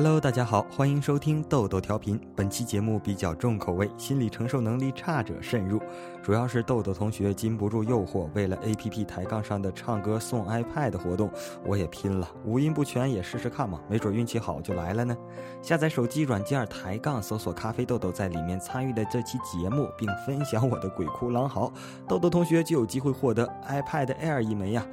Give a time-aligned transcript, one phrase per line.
[0.00, 2.20] Hello，大家好，欢迎收听豆豆调频。
[2.36, 5.82] 本期节目比较重口味，心理承受能力差者慎入。
[6.22, 11.28] 主要是豆豆同学禁不住诱惑，为了 APP 抬杠上的唱歌送 iPad 的活动，
[11.66, 12.30] 我也拼了。
[12.44, 15.16] 五音不全也试试看嘛，没准运气好就来了呢。
[15.60, 21.72] 下载手机软件抬杠，搜索“咖啡豆豆”，在里面参与的这期节目，并分享我的鬼哭狼嚎，
[22.06, 24.86] 豆豆同学就有机会获得 iPad Air 一枚呀。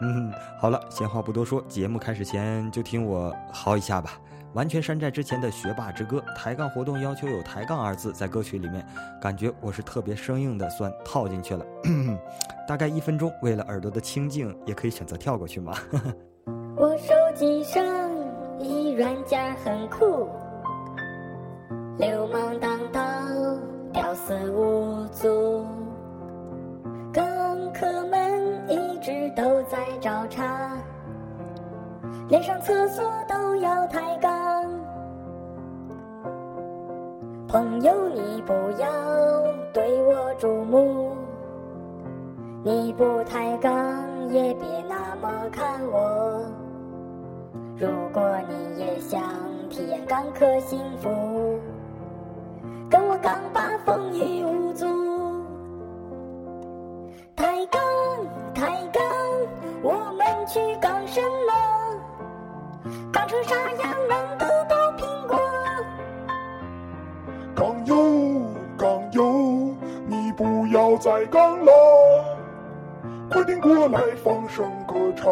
[0.00, 4.12] 嗯，好了，闲话不多说，节目开始前就听我嚎一下吧。
[4.54, 8.86] 完全山寨之前的学霸之歌抬杠活动要求有抬杠二字在歌曲里面，
[9.20, 11.66] 感觉我是特别生硬的，算套进去了。
[12.66, 15.74] 大概一分钟，为了耳朵的清净，也可以选择跳过去嘛。
[16.76, 17.84] 我手机上
[18.60, 20.28] 一软件很酷，
[21.98, 23.02] 流氓当道，
[23.92, 25.66] 屌丝无足，
[27.12, 27.24] 港
[27.72, 30.76] 客们一直都在找茬。
[32.28, 34.32] 连上厕所都要抬杠，
[37.54, 38.90] 朋友你不要
[39.72, 41.12] 对我注目，
[42.64, 43.72] 你不抬杠
[44.28, 46.44] 也别那么看我。
[47.76, 49.22] 如果你也想
[49.70, 51.08] 体验港客幸福，
[52.90, 54.84] 跟我杠吧风雨无阻，
[57.36, 57.80] 抬杠
[58.52, 59.00] 抬杠，
[59.80, 62.90] 我们去杠什么？
[63.12, 63.94] 杠成啥样
[67.54, 67.96] 杠友，
[68.76, 69.74] 杠友，
[70.06, 71.72] 你不要再杠了，
[73.30, 75.30] 快点过来放声歌唱。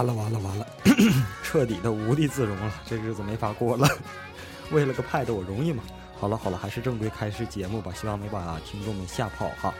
[0.00, 0.66] 完了完了完了，
[1.44, 3.86] 彻底的无地自容了，这日子没法过了。
[4.72, 5.82] 为了个 pad，我容易吗？
[6.18, 9.74] 好了好了，还是正规开始节目吧，希望没把听众们吓跑哈。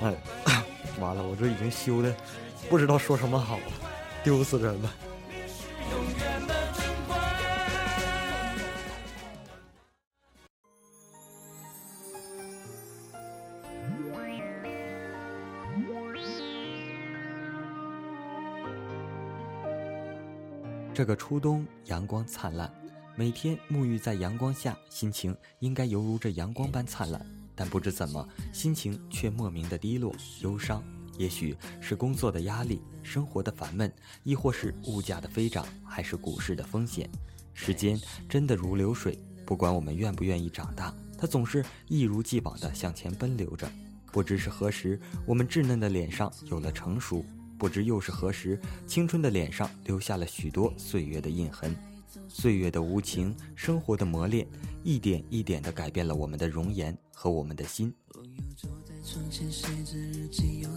[0.00, 0.14] 哎，
[1.00, 2.14] 完了，我这已经羞的
[2.68, 3.64] 不知道说什么好了，
[4.22, 4.94] 丢死人了。
[20.96, 22.72] 这个初冬，阳光灿烂，
[23.16, 27.20] 每天沐浴在阳光下，心情应该犹如这阳光般灿烂。
[27.54, 30.82] 但不知怎么，心情却莫名的低落、忧伤。
[31.18, 33.92] 也许是工作的压力、生活的烦闷，
[34.22, 37.06] 亦或是物价的飞涨，还是股市的风险。
[37.52, 43.70] 时间真的如流水，不管我们愿不愿意长大，它总是一如既往地向前奔流着。
[44.10, 47.22] 不知是何时，我们稚嫩的脸上有了成熟。
[47.58, 51.74] 不知又是何时，青春的脸上留下了许多岁月的印痕。
[52.28, 54.46] 岁月的无情，生活的磨练，
[54.82, 57.92] 一点一点地改变了我们的容颜和我们的心。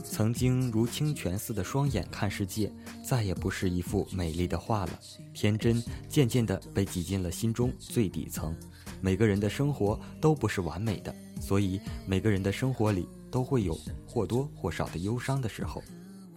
[0.03, 2.71] 曾经如清泉似的双眼看世界，
[3.03, 4.99] 再也不是一幅美丽的画了。
[5.33, 8.55] 天真渐渐地被挤进了心中最底层。
[9.01, 15.81] 每个人的生活都不是完美的，所以每个人的生活里都会有或多或少的忧伤的时候。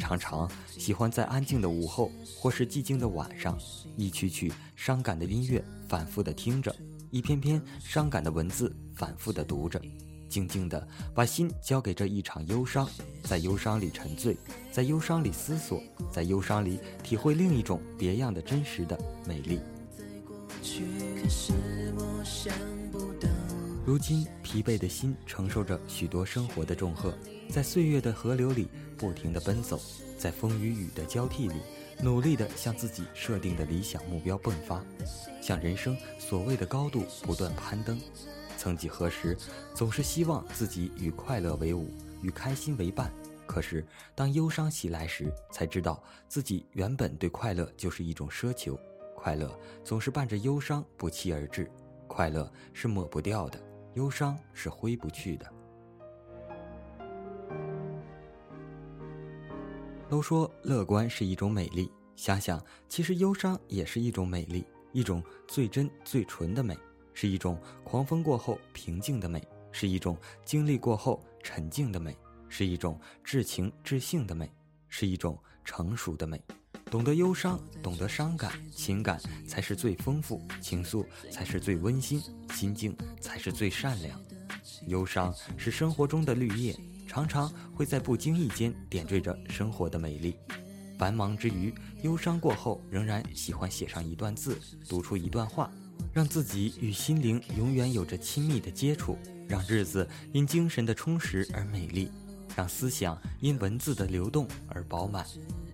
[0.02, 3.56] 常常喜欢在安静的午后或是寂静的晚上，
[3.96, 6.74] 一曲曲伤感的音乐反复的听着，
[7.12, 9.80] 一篇篇伤感的文字反复的读着，
[10.28, 12.90] 静静的把心交给这一场忧伤，
[13.22, 14.36] 在忧伤里沉醉，
[14.72, 15.80] 在忧伤里思索，
[16.10, 19.60] 在忧伤里体会另一种别样的真实的美丽。
[23.84, 27.12] 如今疲惫的心承受着许多生活的重荷，
[27.48, 29.80] 在岁月的河流里不停地奔走，
[30.16, 31.56] 在风与雨的交替里，
[32.00, 34.84] 努力地向自己设定的理想目标迸发，
[35.40, 38.00] 向人生所谓的高度不断攀登。
[38.56, 39.36] 曾几何时，
[39.74, 41.90] 总是希望自己与快乐为伍，
[42.22, 43.12] 与开心为伴。
[43.46, 43.84] 可是
[44.14, 48.78] 当忧伤袭来时，才知道自己原本对快乐就是一种奢求，
[49.16, 51.68] 快乐总是伴着忧伤不期而至，
[52.06, 53.60] 快乐是抹不掉的。
[53.94, 55.52] 忧伤是挥不去的。
[60.08, 66.76] 都说乐观是一种美丽，想想，其实忧伤也是一种美丽，一种最真最纯的美，
[67.14, 72.14] 是一种狂风过后平静的美，是一种经历过后沉静的美，
[72.48, 74.50] 是一种至情至性的美，
[74.88, 76.38] 是一种成熟的美。
[76.92, 79.18] 懂得忧伤，懂得伤感，情感
[79.48, 82.22] 才是最丰富，情愫才是最温馨，
[82.52, 84.20] 心境才是最善良。
[84.88, 86.78] 忧伤是生活中的绿叶，
[87.08, 90.36] 常常会在不经意间点缀着生活的美丽。
[90.98, 95.72] 繁忙之余，忧伤过后，仍然喜欢写上一段字，读出一段话，
[96.12, 99.16] 让自己与心灵永远有着亲密的接触，
[99.48, 102.10] 让日子因精神的充实而美丽，
[102.54, 105.26] 让思想因文字的流动而饱满。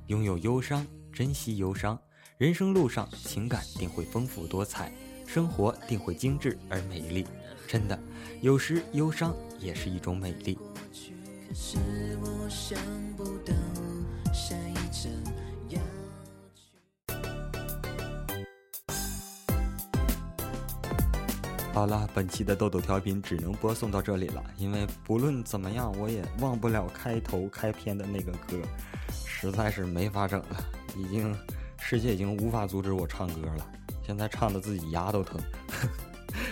[0.06, 0.87] 拥有忧伤，
[1.19, 1.99] 珍惜忧伤，
[2.37, 4.93] 人生路上情感定会丰富多彩，
[5.26, 7.26] 生活定会精致而美丽。
[7.67, 7.99] 真的，
[8.41, 10.56] 有时忧伤也是一种美丽。
[21.75, 28.62] 好了，本期的豆豆调频只能播送到这里了，因为不论怎么样，我也忘不了开头开篇的那个歌，
[29.26, 30.64] 实在是没法整了，
[30.99, 31.35] 已经
[31.79, 33.67] 世界已经无法阻止我唱歌了，
[34.05, 35.41] 现在唱的自己牙都疼。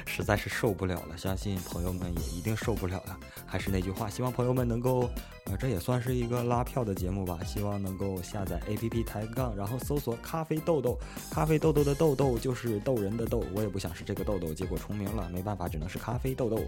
[0.07, 3.19] 实在是受不了了，相信朋友们也一定受不了了。
[3.45, 5.09] 还是那句话，希望朋友们能够，
[5.45, 7.39] 呃，这也算是一个拉票的节目吧。
[7.45, 10.99] 希望能够下载 APP 抬杠，然后搜索“咖啡豆豆”，
[11.31, 13.45] 咖啡豆豆的豆豆就是逗人的逗。
[13.55, 16.63] 我也不想是这个豆豆，结果重名了，没办法，只能是咖啡豆豆。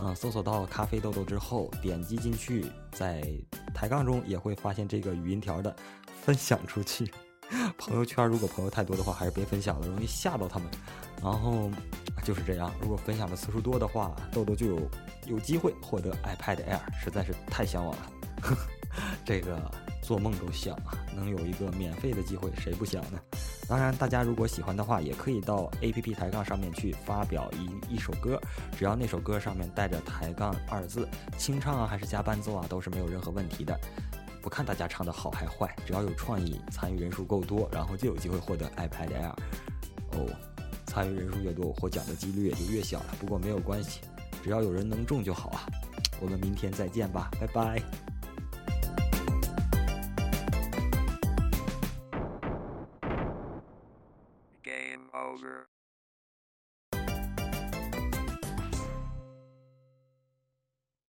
[0.00, 3.22] 嗯，搜索到咖啡豆豆之后，点击进去，在
[3.74, 5.74] 抬杠中也会发现这个语音条的，
[6.24, 7.12] 分享出去。
[7.76, 10.68] 朋友圈如果朋友太多的话，还是别分享了，容易吓到他们。
[11.22, 11.70] 然后
[12.24, 14.90] 就是这样，如果分享的次数多的话，豆豆就有
[15.26, 18.12] 有机会获得 iPad Air，实在是太向往了。
[19.24, 19.70] 这个
[20.02, 23.20] 做梦都想啊，能有一个免费的机会，谁不想呢？
[23.68, 28.40] 当然，大家如果喜欢的话，也可以到 APP 抬杠上面去发表一一首歌，
[28.76, 31.08] 只要那首歌上面带着抬杠二字，
[31.38, 33.78] 清唱啊还是加伴奏啊，都是没有任何问题的。
[34.42, 39.32] 不看大家唱的好还坏，只要有创意，参与人数够多，然后就有机会获得 iPad Air。
[40.10, 40.28] 哦，
[40.84, 43.14] 参与人数越多，获奖的几率也就越小了。
[43.20, 44.00] 不过没有关系，
[44.42, 45.64] 只要有人能中就好啊。
[46.20, 47.80] 我们明天再见吧，拜拜。
[54.64, 55.71] Game over.